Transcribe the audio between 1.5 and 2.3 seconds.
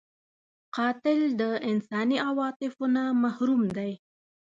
انساني